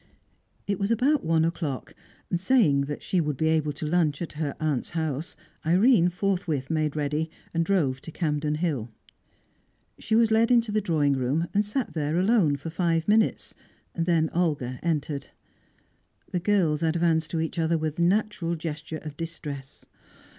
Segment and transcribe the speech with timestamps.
[0.65, 1.93] It was about one o'clock.
[2.33, 7.29] Saying she would be able to lunch at her aunt's house, Irene forthwith made ready,
[7.53, 8.89] and drove to Campden Hill.
[9.99, 13.53] She was led into the drawing room, and sat there, alone, for five minutes;
[13.93, 15.27] then Olga entered.
[16.31, 19.85] The girls advanced to each other with a natural gesture of distress.